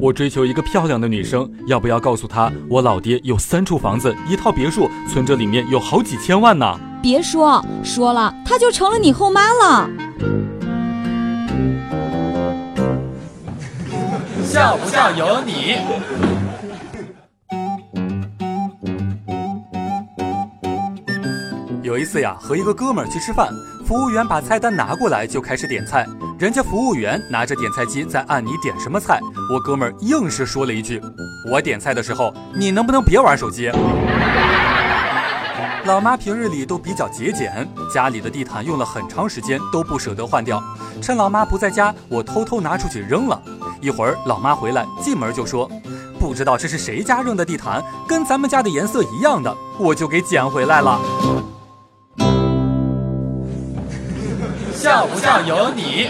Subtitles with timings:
[0.00, 6.78] 我追求一个漂亮的女生，要不要告诉她我老爹有三处房子，一套别墅，存折里面有好几千万呢？
[7.02, 9.90] 别说，说了她就成了你后妈了。
[14.44, 15.76] 笑不笑由你。
[21.88, 23.48] 有一次呀，和一个哥们儿去吃饭，
[23.86, 26.06] 服务员把菜单拿过来就开始点菜，
[26.38, 29.18] 人家服务员拿着点菜机在按你点什么菜，
[29.50, 31.00] 我哥们儿硬是说了一句
[31.50, 33.72] ：“我点菜的时候，你能不能别玩手机？”
[35.86, 40.62] 老妈平日里都比较节俭，家里的地毯用了很长时间都不舍得换掉，
[41.00, 43.40] 趁老妈不在家，我偷偷拿出去扔了。
[43.80, 45.66] 一会儿老妈回来，进门就说
[46.20, 51.00] ：“不知道这是谁家扔的地毯，跟咱们家的颜色一样的，我就给捡回来了。”
[54.78, 56.06] 笑不笑由你。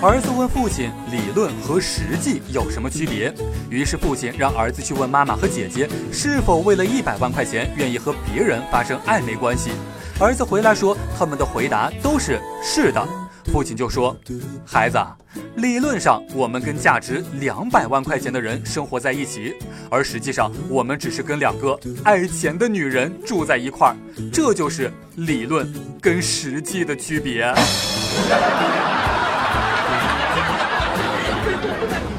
[0.00, 3.34] 儿子问父亲：“理论和实际有什么区别？”
[3.68, 9.70] 于是父亲让儿子去问妈妈和姐姐，是否为了一百万块钱愿意和别人发生暧昧关系。
[10.20, 13.04] 儿子回来说，他们的回答都是是的。
[13.52, 14.16] 父亲就说
[14.64, 14.98] ：“孩子，
[15.56, 19.54] 理论上我们跟价值两百万块钱的人生活在一起，
[19.90, 23.96] 而实际上我们只是跟两个爱钱的女人住在一块儿，
[24.32, 27.52] 这就是理论跟实际的区别。”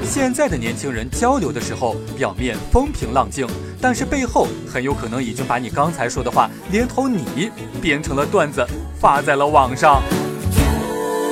[0.06, 3.47] 现在的年轻人交流的时候，表面风平浪静，
[3.81, 7.50] 但是背后很有可能已经把你刚才说的话连同你
[7.81, 8.64] 编成了段子，
[9.00, 10.03] 发在了网上。